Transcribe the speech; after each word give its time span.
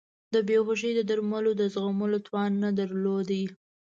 د 0.33 0.35
بیهوشۍ 0.47 0.91
د 0.95 1.01
درملو 1.09 1.51
د 1.57 1.63
زغملو 1.73 2.17
توان 2.27 2.51
نه 2.63 2.69
درلود. 2.79 3.29